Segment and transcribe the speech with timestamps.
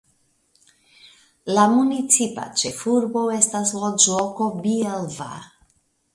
[1.57, 5.31] La municipa ĉefurbo estas loĝloko Bielva.